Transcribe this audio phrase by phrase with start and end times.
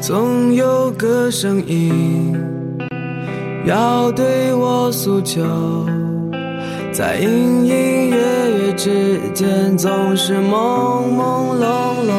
[0.00, 2.36] 总有个声音
[3.64, 5.86] 要对我诉求，
[6.92, 12.12] 在隐隐约约之间，总是朦朦胧胧。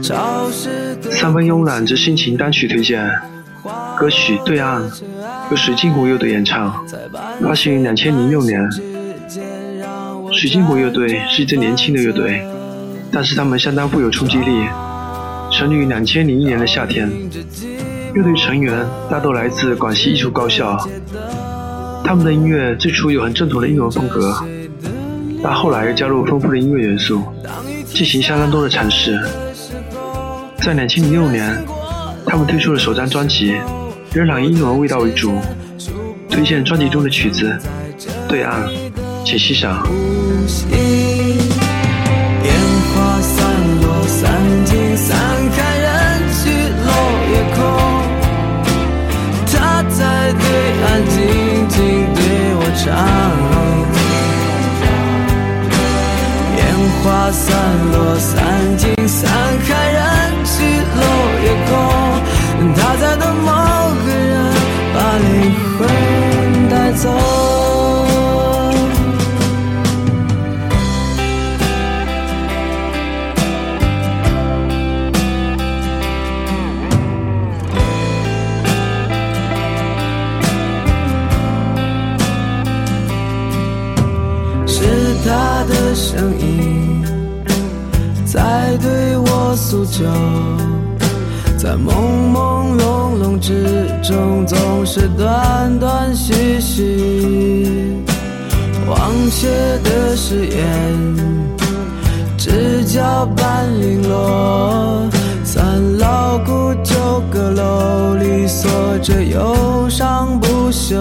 [0.00, 3.04] 潮湿的三分慵懒之心情单曲推荐，
[3.98, 4.80] 歌曲《对岸》
[5.50, 6.72] 由水晶湖乐队演唱，
[7.42, 8.60] 发行于两千零六年。
[10.32, 12.42] 水晶湖乐队是一支年轻的乐队，
[13.10, 14.66] 但是他们相当富有冲击力。
[15.50, 17.10] 成立于两千零一年的夏天，
[18.14, 20.76] 乐队成员大多来自广西艺术高校。
[22.04, 24.44] 他们的音乐最初有很正统的英文风格，
[25.42, 27.22] 但后来又加入丰富的音乐元素，
[27.86, 29.18] 进行相当多的尝试。
[30.58, 31.64] 在两千零六年，
[32.26, 33.54] 他们推出了首张专辑，
[34.12, 35.32] 仍然以英文味道为主。
[36.30, 37.58] 推荐专辑中的曲子
[38.28, 38.62] 《对岸》，
[39.28, 39.86] 请欣赏。
[85.68, 87.04] 的声音。
[88.24, 90.04] 在对我诉求，
[91.56, 97.96] 在朦朦胧胧之中，总是断断续续。
[98.88, 98.96] 忘
[99.30, 99.48] 却
[99.84, 100.58] 的誓言，
[102.38, 105.06] 直角般零落，
[105.44, 106.94] 三老古旧
[107.30, 108.70] 阁楼里锁
[109.02, 110.96] 着忧伤不朽。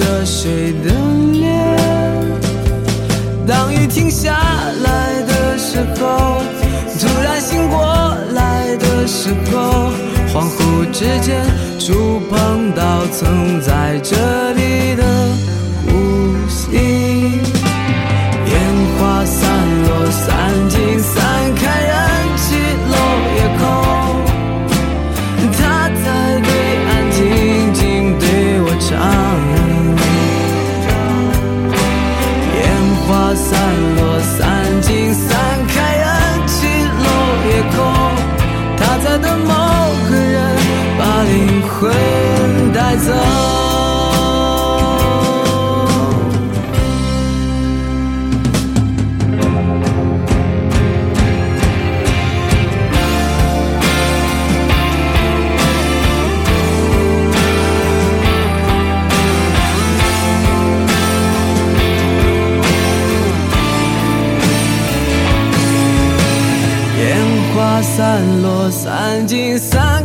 [0.00, 0.90] 着谁的
[1.32, 1.76] 脸？
[3.46, 4.32] 当雨停下
[4.82, 6.40] 来的时候，
[6.98, 7.84] 突然醒过
[8.32, 9.90] 来的时候，
[10.32, 11.44] 恍惚之间
[11.78, 14.16] 触碰到曾在这
[14.52, 15.02] 里的
[15.84, 15.90] 呼
[16.48, 17.09] 吸，
[41.80, 41.90] 魂
[42.74, 43.10] 带走
[66.98, 69.99] 烟花散落散尽散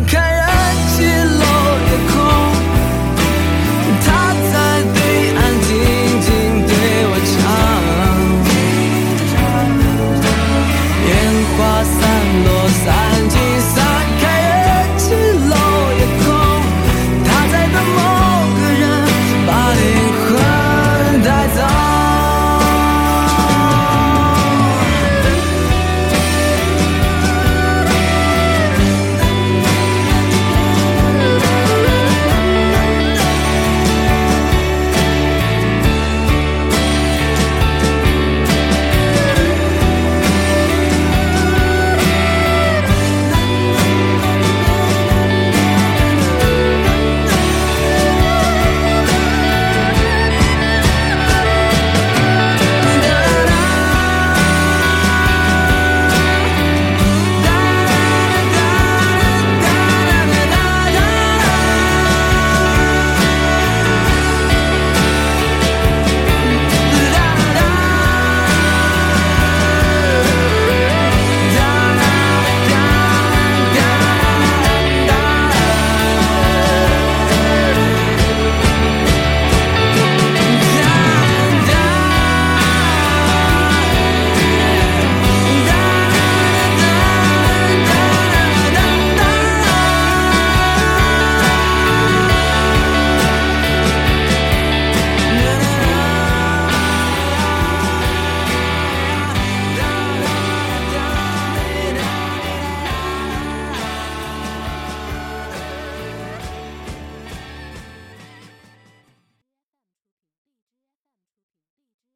[11.57, 13.44] 花散落散尽